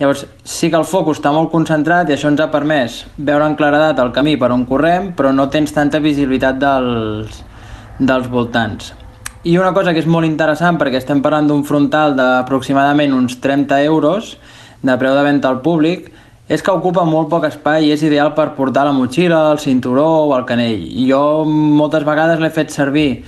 Llavors, 0.01 0.23
sí 0.41 0.71
que 0.73 0.79
el 0.79 0.87
focus 0.89 1.19
està 1.19 1.29
molt 1.29 1.51
concentrat 1.51 2.07
i 2.09 2.15
això 2.15 2.25
ens 2.31 2.39
ha 2.41 2.47
permès 2.49 2.95
veure 3.21 3.45
en 3.45 3.53
claredat 3.59 3.99
el 4.01 4.09
camí 4.15 4.31
per 4.41 4.47
on 4.49 4.63
correm, 4.65 5.11
però 5.13 5.29
no 5.29 5.45
tens 5.53 5.75
tanta 5.75 5.99
visibilitat 6.01 6.57
dels, 6.57 7.35
dels 7.99 8.25
voltants. 8.31 8.95
I 9.45 9.59
una 9.61 9.75
cosa 9.75 9.93
que 9.93 10.01
és 10.01 10.09
molt 10.09 10.25
interessant, 10.25 10.79
perquè 10.81 10.97
estem 10.97 11.21
parlant 11.21 11.51
d'un 11.51 11.61
frontal 11.69 12.15
d'aproximadament 12.17 13.13
uns 13.13 13.37
30 13.45 13.77
euros 13.85 14.39
de 14.81 14.97
preu 14.97 15.13
de 15.13 15.27
venda 15.27 15.53
al 15.53 15.61
públic, 15.61 16.09
és 16.49 16.65
que 16.65 16.73
ocupa 16.73 17.05
molt 17.05 17.29
poc 17.29 17.45
espai 17.51 17.85
i 17.85 17.93
és 17.93 18.01
ideal 18.01 18.33
per 18.33 18.55
portar 18.57 18.87
la 18.87 18.97
motxilla, 18.97 19.51
el 19.53 19.61
cinturó 19.61 20.07
o 20.25 20.33
el 20.35 20.49
canell. 20.49 20.81
Jo 21.05 21.45
moltes 21.45 22.09
vegades 22.09 22.41
l'he 22.41 22.49
fet 22.49 22.73
servir 22.73 23.21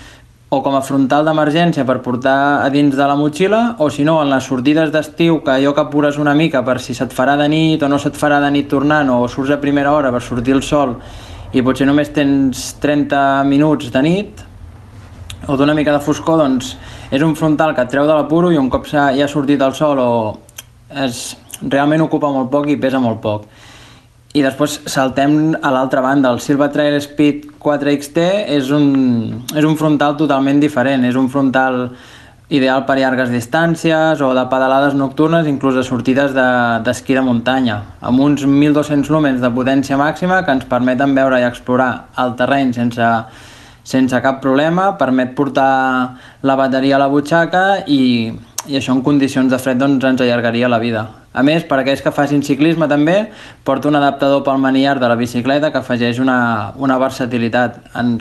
o 0.54 0.62
com 0.62 0.76
a 0.78 0.84
frontal 0.86 1.26
d'emergència 1.26 1.86
per 1.88 1.98
portar 2.06 2.62
a 2.62 2.70
dins 2.70 2.94
de 2.94 3.06
la 3.10 3.16
motxilla, 3.18 3.62
o 3.82 3.90
si 3.90 4.06
no, 4.06 4.20
en 4.22 4.30
les 4.30 4.46
sortides 4.46 4.92
d'estiu, 4.94 5.40
que 5.42 5.56
allò 5.56 5.74
que 5.74 5.82
apures 5.82 6.20
una 6.22 6.36
mica 6.38 6.62
per 6.62 6.78
si 6.80 6.94
se't 6.94 7.16
farà 7.16 7.34
de 7.40 7.48
nit 7.50 7.82
o 7.82 7.90
no 7.90 7.98
se't 7.98 8.20
farà 8.20 8.38
de 8.44 8.52
nit 8.54 8.70
tornant, 8.70 9.10
o 9.10 9.28
surts 9.28 9.56
a 9.56 9.58
primera 9.62 9.96
hora 9.98 10.12
per 10.14 10.22
sortir 10.22 10.54
el 10.54 10.62
sol 10.62 11.00
i 11.54 11.62
potser 11.66 11.88
només 11.90 12.14
tens 12.14 12.74
30 12.82 13.44
minuts 13.50 13.90
de 13.94 14.02
nit, 14.06 14.46
o 15.48 15.58
d'una 15.58 15.74
mica 15.74 15.92
de 15.94 16.02
foscor, 16.06 16.38
doncs 16.40 16.76
és 17.12 17.26
un 17.26 17.34
frontal 17.36 17.74
que 17.74 17.82
et 17.82 17.90
treu 17.90 18.06
de 18.06 18.14
l'apuro 18.14 18.52
i 18.54 18.58
un 18.62 18.70
cop 18.70 18.86
ja 18.90 19.10
ha 19.10 19.30
sortit 19.30 19.62
el 19.62 19.74
sol 19.74 20.00
o 20.00 20.12
es, 21.04 21.34
realment 21.62 22.06
ocupa 22.06 22.30
molt 22.32 22.54
poc 22.54 22.70
i 22.70 22.78
pesa 22.78 23.02
molt 23.02 23.22
poc. 23.26 23.50
I 24.34 24.42
després 24.42 24.80
saltem 24.90 25.54
a 25.62 25.70
l'altra 25.70 26.02
banda. 26.02 26.32
El 26.34 26.42
Silva 26.42 26.72
Trail 26.74 26.98
Speed 27.02 27.52
4XT 27.62 28.24
és 28.56 28.72
un, 28.74 28.88
és 29.54 29.66
un 29.66 29.78
frontal 29.78 30.18
totalment 30.18 30.62
diferent. 30.64 31.06
És 31.06 31.20
un 31.20 31.30
frontal 31.30 31.84
ideal 32.54 32.84
per 32.86 32.98
llargues 33.00 33.32
distàncies 33.34 34.22
o 34.22 34.32
de 34.36 34.44
pedalades 34.50 34.94
nocturnes, 34.98 35.48
inclús 35.50 35.78
de 35.78 35.84
sortides 35.86 36.34
d'esquí 36.34 37.16
de, 37.16 37.22
de 37.22 37.26
muntanya, 37.26 37.80
amb 38.02 38.22
uns 38.22 38.44
1.200 38.46 39.10
lúmens 39.14 39.42
de 39.42 39.50
potència 39.54 39.98
màxima 39.98 40.44
que 40.46 40.54
ens 40.54 40.68
permeten 40.70 41.16
veure 41.18 41.40
i 41.42 41.48
explorar 41.48 42.10
el 42.22 42.36
terreny 42.38 42.74
sense, 42.76 43.10
sense 43.84 44.22
cap 44.22 44.42
problema, 44.44 44.92
permet 45.00 45.34
portar 45.38 46.18
la 46.46 46.58
bateria 46.60 47.00
a 47.00 47.04
la 47.06 47.10
butxaca 47.10 47.84
i, 47.88 48.34
i 48.68 48.78
això 48.78 48.94
en 48.96 49.02
condicions 49.04 49.52
de 49.52 49.60
fred 49.60 49.80
doncs, 49.82 50.04
ens 50.06 50.22
allargaria 50.24 50.70
la 50.72 50.80
vida. 50.80 51.04
A 51.34 51.44
més, 51.44 51.66
per 51.68 51.80
aquells 51.82 52.04
que 52.04 52.14
facin 52.16 52.44
ciclisme 52.46 52.88
també, 52.88 53.18
porta 53.66 53.90
un 53.90 53.98
adaptador 54.00 54.44
pel 54.46 54.62
maniar 54.62 55.00
de 55.02 55.10
la 55.10 55.18
bicicleta 55.20 55.72
que 55.72 55.82
afegeix 55.82 56.22
una, 56.24 56.74
una 56.78 57.00
versatilitat. 57.02 57.82
En, 58.00 58.16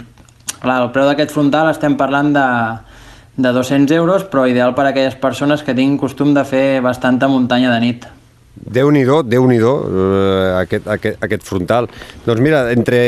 clar, 0.63 0.81
el 0.81 0.91
preu 0.95 1.07
d'aquest 1.11 1.35
frontal 1.35 1.71
estem 1.71 1.99
parlant 2.01 2.33
de, 2.35 2.49
de 3.37 3.53
200 3.53 3.95
euros, 3.99 4.25
però 4.25 4.49
ideal 4.51 4.75
per 4.75 4.89
a 4.89 4.91
aquelles 4.91 5.19
persones 5.21 5.63
que 5.63 5.77
tinguin 5.77 6.01
costum 6.01 6.35
de 6.35 6.45
fer 6.49 6.81
bastanta 6.83 7.31
muntanya 7.31 7.71
de 7.75 7.81
nit. 7.85 8.11
Déu-n'hi-do, 8.53 9.23
déu 9.25 9.47
nhi 9.49 9.57
eh, 9.57 10.61
aquest, 10.61 10.87
aquest, 10.87 11.17
aquest 11.25 11.45
frontal. 11.47 11.87
Doncs 12.27 12.41
mira, 12.45 12.67
entre 12.73 12.99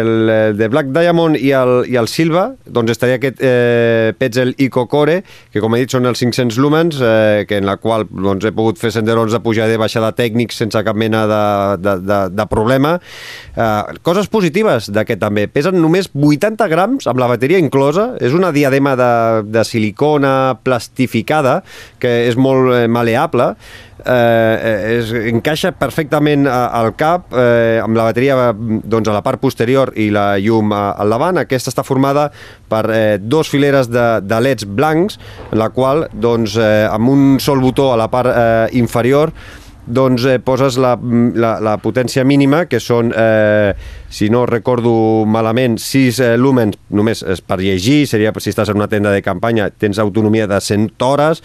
el, 0.00 0.56
de 0.58 0.68
Black 0.68 0.90
Diamond 0.90 1.38
i 1.38 1.52
el, 1.54 1.84
i 1.86 1.94
el 1.96 2.08
Silva, 2.10 2.48
doncs 2.66 2.96
estaria 2.96 3.20
aquest 3.20 3.38
eh, 3.38 4.10
Petzl 4.18 4.50
Eco 4.58 4.88
Core, 4.90 5.20
que 5.52 5.62
com 5.62 5.76
he 5.76 5.82
dit 5.84 5.94
són 5.94 6.10
els 6.10 6.18
500 6.18 6.58
lumens, 6.58 6.98
eh, 6.98 7.46
que 7.46 7.60
en 7.62 7.68
la 7.70 7.76
qual 7.78 8.08
doncs, 8.10 8.48
he 8.48 8.54
pogut 8.56 8.80
fer 8.82 8.90
senderons 8.94 9.30
de 9.30 9.40
pujada 9.44 9.76
i 9.76 9.80
baixada 9.80 10.10
tècnics 10.16 10.58
sense 10.58 10.82
cap 10.82 10.98
mena 10.98 11.22
de, 11.30 11.44
de, 11.84 11.94
de, 12.10 12.18
de 12.34 12.48
problema. 12.50 12.96
Eh, 13.54 14.00
coses 14.02 14.26
positives 14.32 14.90
d'aquest 14.90 15.22
també. 15.22 15.46
Pesen 15.46 15.78
només 15.78 16.10
80 16.14 16.66
grams 16.72 17.06
amb 17.10 17.22
la 17.22 17.30
bateria 17.30 17.62
inclosa. 17.62 18.10
És 18.18 18.34
una 18.34 18.50
diadema 18.50 18.96
de, 18.98 19.12
de 19.46 19.64
silicona 19.64 20.58
plastificada 20.66 21.60
que 22.02 22.10
és 22.26 22.38
molt 22.40 22.74
eh, 22.74 22.84
maleable 22.90 23.52
eh, 24.04 24.79
es 24.80 25.12
encaixa 25.12 25.72
perfectament 25.76 26.46
al 26.50 26.92
cap 26.98 27.34
eh, 27.36 27.78
amb 27.82 27.98
la 27.98 28.08
bateria 28.10 28.50
doncs, 28.54 29.08
a 29.08 29.14
la 29.14 29.22
part 29.26 29.40
posterior 29.42 29.92
i 29.96 30.10
la 30.14 30.34
llum 30.40 30.72
al 30.74 31.14
davant. 31.14 31.40
Aquesta 31.42 31.72
està 31.72 31.84
formada 31.86 32.28
per 32.70 32.84
eh, 32.94 33.18
dos 33.20 33.50
fileres 33.52 33.90
de, 33.90 34.06
de 34.24 34.42
leds 34.42 34.66
blancs, 34.66 35.20
la 35.52 35.70
qual 35.74 36.06
doncs, 36.12 36.58
eh, 36.60 36.86
amb 36.90 37.12
un 37.12 37.26
sol 37.40 37.62
botó 37.62 37.92
a 37.92 37.98
la 38.00 38.10
part 38.12 38.30
eh, 38.34 38.68
inferior 38.80 39.34
doncs 39.90 40.24
eh, 40.24 40.38
poses 40.38 40.78
la, 40.78 40.94
la, 41.34 41.56
la 41.62 41.74
potència 41.82 42.24
mínima, 42.26 42.64
que 42.70 42.80
són, 42.82 43.10
eh, 43.16 43.74
si 44.10 44.30
no 44.30 44.44
recordo 44.48 44.92
malament, 45.26 45.78
6 45.82 46.20
eh, 46.20 46.30
lúmens 46.38 46.78
només 46.94 47.24
és 47.24 47.42
per 47.42 47.60
llegir, 47.62 48.04
seria 48.06 48.32
si 48.38 48.52
estàs 48.52 48.70
en 48.70 48.80
una 48.80 48.90
tenda 48.90 49.12
de 49.14 49.22
campanya, 49.24 49.70
tens 49.70 49.98
autonomia 49.98 50.46
de 50.50 50.60
100 50.60 50.94
hores, 51.06 51.42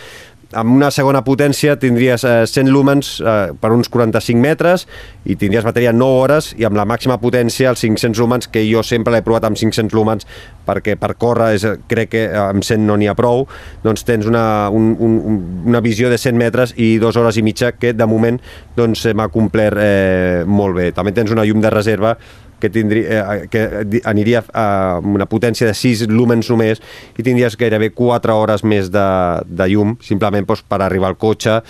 amb 0.56 0.76
una 0.76 0.90
segona 0.94 1.22
potència 1.26 1.76
tindries 1.80 2.24
eh, 2.24 2.44
100 2.48 2.72
lúmens 2.72 3.16
eh, 3.20 3.52
per 3.60 3.72
uns 3.76 3.90
45 3.92 4.40
metres 4.42 4.86
i 5.26 5.36
tindries 5.40 5.66
bateria 5.68 5.94
9 5.94 6.22
hores 6.22 6.52
i 6.58 6.66
amb 6.68 6.80
la 6.80 6.88
màxima 6.88 7.20
potència 7.22 7.72
els 7.74 7.84
500 7.84 8.22
lúmens 8.24 8.50
que 8.52 8.64
jo 8.68 8.84
sempre 8.84 9.14
l'he 9.14 9.24
provat 9.26 9.48
amb 9.48 9.60
500 9.60 9.94
lúmens 9.96 10.28
perquè 10.66 10.96
per 11.00 11.14
córrer 11.22 11.52
és, 11.58 11.68
crec 11.92 12.14
que 12.16 12.24
amb 12.40 12.66
100 12.66 12.88
no 12.88 12.98
n'hi 12.98 13.10
ha 13.12 13.18
prou 13.18 13.46
doncs 13.84 14.06
tens 14.08 14.26
una, 14.30 14.70
un, 14.74 14.94
un, 15.00 15.20
una 15.68 15.84
visió 15.84 16.10
de 16.10 16.18
100 16.22 16.40
metres 16.40 16.74
i 16.80 16.96
2 17.02 17.20
hores 17.22 17.38
i 17.38 17.46
mitja 17.46 17.74
que 17.76 17.94
de 17.94 18.08
moment 18.10 18.40
doncs, 18.76 19.06
m'ha 19.16 19.28
complert 19.34 19.80
eh, 19.82 20.44
molt 20.48 20.76
bé. 20.78 20.90
També 20.96 21.14
tens 21.16 21.32
una 21.34 21.46
llum 21.48 21.62
de 21.64 21.72
reserva 21.74 22.16
que, 22.60 22.70
tindria, 22.70 23.20
eh, 23.36 23.48
que 23.52 23.66
aniria 24.08 24.44
a 24.54 25.00
una 25.04 25.28
potència 25.30 25.68
de 25.68 25.76
6 25.78 26.08
lúmens 26.12 26.50
només 26.52 26.82
i 27.18 27.26
tindries 27.26 27.58
gairebé 27.60 27.92
4 27.96 28.36
hores 28.36 28.64
més 28.64 28.90
de, 28.94 29.06
de 29.46 29.70
llum, 29.72 29.96
simplement 30.04 30.48
doncs, 30.48 30.66
per 30.68 30.82
arribar 30.82 31.14
al 31.14 31.20
cotxe 31.20 31.62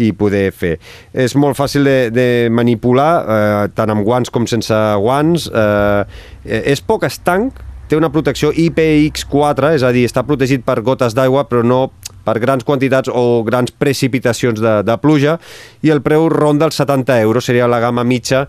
i 0.00 0.12
poder 0.16 0.46
fer. 0.56 0.76
És 1.12 1.34
molt 1.36 1.58
fàcil 1.58 1.84
de, 1.84 1.96
de 2.14 2.28
manipular, 2.52 3.10
eh, 3.20 3.66
tant 3.76 3.92
amb 3.92 4.06
guants 4.06 4.32
com 4.32 4.48
sense 4.48 4.78
guants. 5.02 5.50
Eh, 5.52 6.62
és 6.72 6.80
poc 6.80 7.04
estanc, 7.08 7.60
té 7.92 7.98
una 7.98 8.08
protecció 8.08 8.54
IPX4, 8.56 9.74
és 9.76 9.82
a 9.84 9.92
dir, 9.92 10.06
està 10.08 10.22
protegit 10.24 10.64
per 10.64 10.80
gotes 10.80 11.12
d'aigua, 11.12 11.44
però 11.50 11.60
no 11.60 11.82
per 12.24 12.38
grans 12.40 12.64
quantitats 12.64 13.10
o 13.12 13.42
grans 13.44 13.74
precipitacions 13.74 14.62
de, 14.62 14.78
de 14.86 14.96
pluja, 15.02 15.36
i 15.84 15.92
el 15.92 16.00
preu 16.00 16.28
ronda 16.32 16.70
els 16.70 16.78
70 16.80 17.18
euros, 17.20 17.44
seria 17.44 17.68
la 17.68 17.82
gamma 17.82 18.04
mitja 18.06 18.46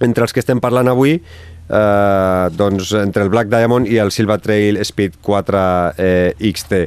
entre 0.00 0.26
els 0.26 0.34
que 0.34 0.42
estem 0.42 0.60
parlant 0.60 0.90
avui, 0.90 1.16
eh, 1.16 2.46
doncs 2.56 2.92
entre 3.00 3.26
el 3.26 3.32
Black 3.32 3.50
Diamond 3.52 3.88
i 3.88 4.00
el 4.02 4.12
Silver 4.12 4.40
Trail 4.40 4.80
Speed 4.84 5.20
4 5.22 5.66
eh, 5.96 6.52
XT. 6.52 6.86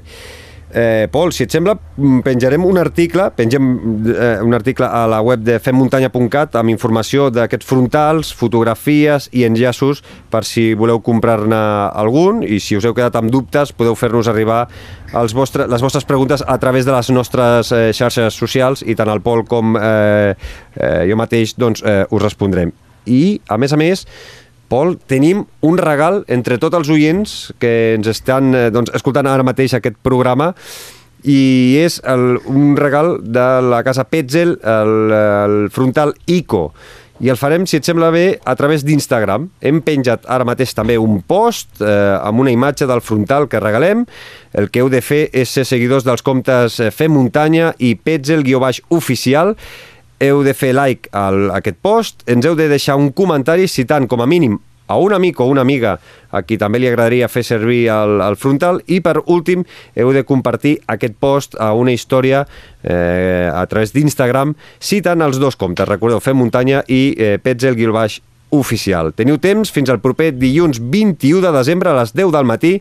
Eh, 0.75 1.07
Pol, 1.11 1.29
si 1.29 1.43
et 1.45 1.53
sembla, 1.53 1.75
penjarem 2.25 2.63
un 2.65 2.79
article, 2.81 3.27
pengem 3.37 3.67
eh, 4.09 4.39
un 4.41 4.55
article 4.57 4.87
a 4.89 5.03
la 5.05 5.19
web 5.21 5.43
de 5.45 5.59
femmuntanya.cat 5.61 6.57
amb 6.57 6.73
informació 6.73 7.27
d'aquests 7.29 7.67
frontals, 7.69 8.31
fotografies 8.33 9.27
i 9.37 9.45
enllaços 9.45 10.01
per 10.33 10.41
si 10.49 10.71
voleu 10.73 11.03
comprar-ne 11.05 11.59
algun 11.93 12.41
i 12.41 12.57
si 12.57 12.79
us 12.79 12.87
heu 12.89 12.95
quedat 12.97 13.19
amb 13.21 13.29
dubtes 13.29 13.69
podeu 13.77 13.93
fer-nos 13.93 14.31
arribar 14.31 14.63
els 15.13 15.37
vostre, 15.37 15.67
les 15.69 15.85
vostres 15.85 16.09
preguntes 16.09 16.41
a 16.41 16.57
través 16.57 16.89
de 16.89 16.95
les 16.95 17.11
nostres 17.13 17.69
eh, 17.69 17.91
xarxes 17.93 18.33
socials 18.33 18.81
i 18.81 18.97
tant 18.97 19.13
el 19.13 19.21
Pol 19.21 19.45
com 19.45 19.77
eh, 19.77 20.33
eh, 20.73 21.03
jo 21.05 21.21
mateix 21.21 21.53
doncs, 21.53 21.85
eh, 21.85 22.01
us 22.09 22.25
respondrem 22.25 22.73
i, 23.05 23.39
a 23.49 23.59
més 23.61 23.73
a 23.73 23.79
més, 23.79 24.07
Pol, 24.71 24.95
tenim 25.05 25.43
un 25.61 25.77
regal 25.77 26.23
entre 26.33 26.57
tots 26.57 26.79
els 26.79 26.89
oients 26.89 27.53
que 27.61 27.93
ens 27.93 28.09
estan 28.09 28.55
eh, 28.57 28.67
doncs, 28.73 28.93
escoltant 28.97 29.27
ara 29.29 29.45
mateix 29.45 29.75
aquest 29.77 29.99
programa 30.01 30.53
i 31.23 31.77
és 31.79 31.99
el, 32.09 32.39
un 32.49 32.73
regal 32.79 33.17
de 33.21 33.45
la 33.69 33.83
casa 33.85 34.07
Petzel, 34.09 34.57
el, 34.59 35.13
el 35.13 35.57
frontal 35.71 36.15
ICO 36.25 36.65
i 37.23 37.29
el 37.31 37.37
farem, 37.39 37.63
si 37.69 37.77
et 37.77 37.85
sembla 37.87 38.09
bé, 38.11 38.39
a 38.43 38.55
través 38.59 38.81
d'Instagram. 38.83 39.45
Hem 39.63 39.79
penjat 39.85 40.25
ara 40.27 40.47
mateix 40.47 40.73
també 40.75 40.97
un 40.99 41.21
post 41.23 41.79
eh, 41.79 41.87
amb 42.17 42.41
una 42.43 42.51
imatge 42.51 42.87
del 42.89 43.03
frontal 43.05 43.47
que 43.47 43.61
regalem. 43.63 44.03
El 44.51 44.67
que 44.73 44.81
heu 44.81 44.89
de 44.91 44.99
fer 45.05 45.27
és 45.31 45.53
ser 45.53 45.63
seguidors 45.69 46.03
dels 46.03 46.25
comptes 46.25 46.81
eh, 46.81 46.89
Fem 46.91 47.13
Muntanya 47.15 47.71
i 47.79 47.93
Petzel-oficial 47.95 49.53
heu 50.23 50.43
de 50.43 50.53
fer 50.57 50.73
like 50.73 51.11
a 51.11 51.29
aquest 51.59 51.79
post, 51.81 52.23
ens 52.27 52.45
heu 52.45 52.55
de 52.55 52.69
deixar 52.71 52.95
un 52.99 53.11
comentari 53.11 53.67
citant 53.67 54.07
com 54.07 54.23
a 54.23 54.29
mínim 54.29 54.59
a 54.87 54.97
un 54.97 55.13
amic 55.13 55.39
o 55.39 55.45
una 55.45 55.61
amiga 55.61 55.97
a 56.31 56.41
qui 56.43 56.57
també 56.59 56.79
li 56.81 56.89
agradaria 56.89 57.29
fer 57.31 57.43
servir 57.45 57.87
el, 57.93 58.19
el 58.21 58.35
frontal. 58.35 58.81
I 58.87 58.99
per 59.05 59.21
últim 59.25 59.63
heu 59.95 60.11
de 60.13 60.25
compartir 60.27 60.75
aquest 60.91 61.15
post 61.19 61.57
a 61.59 61.71
una 61.73 61.93
història 61.95 62.43
eh, 62.83 63.49
a 63.49 63.63
través 63.71 63.93
d'Instagram 63.93 64.55
citant 64.79 65.23
els 65.23 65.39
dos 65.39 65.55
comptes, 65.55 65.87
recordeu, 65.87 66.19
Fem 66.19 66.37
Muntanya 66.37 66.83
i 66.87 67.15
eh, 67.17 67.37
Petzel 67.41 67.79
Guilbaix 67.79 68.19
oficial. 68.53 69.11
Teniu 69.17 69.39
temps 69.41 69.71
fins 69.73 69.91
al 69.91 70.01
proper 70.03 70.31
dilluns 70.37 70.79
21 70.79 71.41
de 71.43 71.51
desembre 71.55 71.91
a 71.91 71.97
les 71.99 72.13
10 72.15 72.31
del 72.33 72.47
matí 72.49 72.73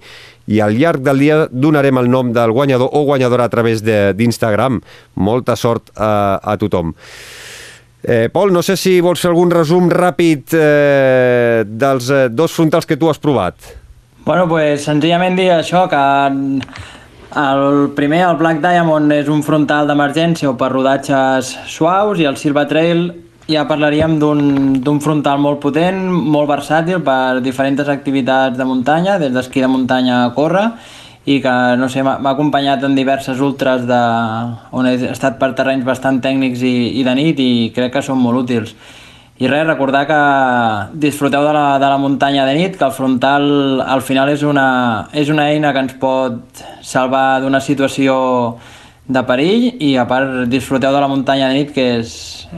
i 0.52 0.60
al 0.60 0.76
llarg 0.78 1.02
del 1.04 1.22
dia 1.22 1.38
donarem 1.50 1.98
el 2.00 2.10
nom 2.10 2.32
del 2.34 2.52
guanyador 2.52 2.92
o 2.92 3.04
guanyadora 3.08 3.48
a 3.48 3.52
través 3.52 3.82
d'Instagram. 3.84 4.80
Molta 5.14 5.56
sort 5.56 5.92
a, 5.96 6.38
a 6.42 6.56
tothom. 6.60 6.94
Eh, 8.02 8.28
Pol, 8.32 8.50
no 8.50 8.64
sé 8.66 8.76
si 8.76 8.96
vols 9.00 9.22
fer 9.22 9.30
algun 9.30 9.52
resum 9.54 9.86
ràpid 9.90 10.56
eh, 10.58 11.62
dels 11.66 12.10
eh, 12.10 12.26
dos 12.30 12.52
frontals 12.52 12.88
que 12.88 12.98
tu 12.98 13.10
has 13.10 13.22
provat. 13.22 13.54
Bueno, 14.26 14.48
pues 14.50 14.84
senzillament 14.86 15.38
dir 15.38 15.52
això, 15.54 15.86
que 15.90 16.02
El 17.32 17.92
primer, 17.96 18.26
el 18.28 18.36
Black 18.36 18.60
Diamond, 18.60 19.12
és 19.16 19.28
un 19.32 19.40
frontal 19.40 19.86
d'emergència 19.88 20.50
o 20.50 20.56
per 20.60 20.68
rodatges 20.68 21.54
suaus 21.64 22.20
i 22.20 22.26
el 22.28 22.36
Silva 22.36 22.66
Trail 22.68 23.06
ja 23.50 23.66
parlaríem 23.66 24.18
d'un 24.20 25.00
frontal 25.02 25.40
molt 25.42 25.60
potent, 25.62 26.04
molt 26.06 26.50
versàtil 26.50 27.02
per 27.04 27.42
diferents 27.42 27.88
activitats 27.88 28.58
de 28.58 28.66
muntanya, 28.66 29.18
des 29.18 29.32
d'esquí 29.34 29.60
de 29.60 29.70
muntanya 29.70 30.24
a 30.24 30.32
córrer, 30.34 30.68
i 31.24 31.38
que 31.42 31.52
no 31.78 31.88
sé, 31.88 32.02
m'ha 32.02 32.18
acompanyat 32.32 32.82
en 32.82 32.96
diverses 32.98 33.38
ultres 33.40 33.86
de, 33.86 34.00
on 34.74 34.88
he 34.90 34.96
estat 35.12 35.38
per 35.38 35.52
terrenys 35.54 35.86
bastant 35.86 36.18
tècnics 36.22 36.64
i, 36.66 36.98
i 36.98 37.04
de 37.06 37.14
nit 37.14 37.38
i 37.38 37.52
crec 37.74 37.94
que 37.94 38.02
són 38.02 38.18
molt 38.18 38.42
útils. 38.42 38.74
I 39.42 39.48
res, 39.50 39.64
recordar 39.66 40.04
que 40.06 40.18
disfruteu 41.02 41.42
de 41.46 41.54
la, 41.54 41.78
de 41.82 41.88
la 41.90 41.98
muntanya 41.98 42.44
de 42.46 42.54
nit, 42.58 42.76
que 42.78 42.84
el 42.86 42.94
frontal 42.94 43.80
al 43.80 44.02
final 44.02 44.30
és 44.30 44.42
una, 44.46 45.08
és 45.14 45.30
una 45.34 45.48
eina 45.50 45.72
que 45.72 45.82
ens 45.82 45.96
pot 45.98 46.62
salvar 46.82 47.40
d'una 47.42 47.62
situació 47.62 48.14
de 49.08 49.22
perill 49.26 49.82
i 49.82 49.96
a 49.98 50.04
part 50.06 50.44
disfruteu 50.50 50.92
de 50.94 51.00
la 51.02 51.08
muntanya 51.10 51.48
de 51.50 51.58
nit 51.58 51.72
que 51.74 51.86
és, 51.98 52.12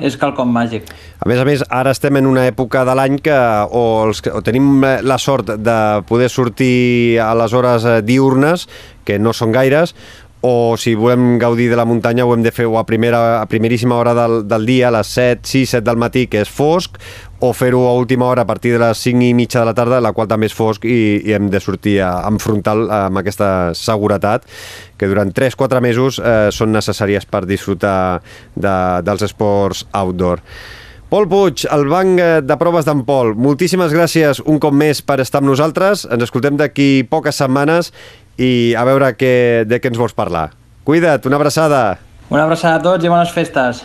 és 0.04 0.16
quelcom 0.20 0.50
màgic. 0.52 0.90
A 1.24 1.28
més 1.30 1.40
a 1.40 1.46
més, 1.48 1.62
ara 1.72 1.94
estem 1.94 2.18
en 2.20 2.28
una 2.28 2.44
època 2.50 2.82
de 2.84 2.96
l'any 2.98 3.16
que 3.24 3.36
o, 3.70 3.84
els, 4.04 4.20
o 4.28 4.42
tenim 4.44 4.84
la 4.84 5.16
sort 5.18 5.54
de 5.56 5.78
poder 6.08 6.28
sortir 6.28 7.20
a 7.22 7.32
les 7.38 7.54
hores 7.56 7.86
eh, 7.88 8.02
diurnes, 8.04 8.68
que 9.08 9.16
no 9.18 9.32
són 9.32 9.54
gaires, 9.56 9.94
o 10.44 10.76
si 10.76 10.92
volem 10.92 11.38
gaudir 11.40 11.70
de 11.70 11.76
la 11.80 11.86
muntanya 11.88 12.26
ho 12.28 12.34
hem 12.34 12.42
de 12.44 12.52
fer 12.52 12.66
a, 12.68 12.82
primera, 12.84 13.40
a 13.40 13.46
primeríssima 13.48 13.96
hora 13.96 14.12
del, 14.12 14.42
del 14.44 14.66
dia, 14.68 14.90
a 14.90 14.96
les 14.98 15.08
7, 15.16 15.40
6, 15.48 15.70
7 15.78 15.86
del 15.86 15.96
matí, 15.96 16.26
que 16.28 16.42
és 16.44 16.52
fosc, 16.52 17.00
o 17.44 17.52
fer-ho 17.52 17.82
a 17.88 17.94
última 17.94 18.24
hora 18.26 18.42
a 18.42 18.46
partir 18.48 18.72
de 18.72 18.80
les 18.80 18.98
5 18.98 19.22
i 19.22 19.34
mitja 19.36 19.60
de 19.60 19.68
la 19.68 19.74
tarda, 19.76 20.00
la 20.00 20.14
qual 20.16 20.28
també 20.30 20.48
és 20.48 20.54
fosc 20.56 20.86
i, 20.88 21.20
i 21.20 21.34
hem 21.36 21.50
de 21.52 21.60
sortir 21.60 21.98
a, 22.00 22.12
en 22.28 22.38
frontal 22.40 22.86
amb 22.88 23.20
aquesta 23.20 23.48
seguretat 23.76 24.46
que 24.96 25.08
durant 25.10 25.32
3-4 25.34 25.82
mesos 25.84 26.20
eh, 26.20 26.48
són 26.54 26.72
necessàries 26.72 27.26
per 27.28 27.44
disfrutar 27.50 28.22
de, 28.54 28.76
dels 29.04 29.26
esports 29.28 29.84
outdoor. 29.92 30.40
Pol 31.12 31.28
Puig, 31.30 31.66
el 31.70 31.84
banc 31.86 32.22
de 32.42 32.56
proves 32.58 32.88
d'en 32.88 33.04
Pol, 33.06 33.34
moltíssimes 33.38 33.92
gràcies 33.94 34.40
un 34.50 34.56
cop 34.58 34.74
més 34.74 35.02
per 35.04 35.20
estar 35.22 35.42
amb 35.42 35.52
nosaltres. 35.52 36.06
Ens 36.10 36.24
escoltem 36.26 36.56
d'aquí 36.58 37.04
poques 37.10 37.38
setmanes 37.38 37.92
i 38.40 38.72
a 38.74 38.82
veure 38.88 39.12
què, 39.14 39.34
de 39.68 39.78
què 39.78 39.92
ens 39.92 40.00
vols 40.00 40.16
parlar. 40.16 40.48
Cuida't, 40.88 41.28
una 41.28 41.38
abraçada. 41.38 41.84
Una 42.32 42.48
abraçada 42.48 42.80
a 42.80 42.82
tots 42.88 43.04
i 43.04 43.12
bones 43.12 43.30
festes. 43.36 43.84